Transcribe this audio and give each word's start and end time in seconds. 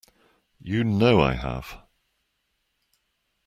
You 0.59 0.83
know 0.83 1.21
I 1.21 1.33
have. 1.35 1.77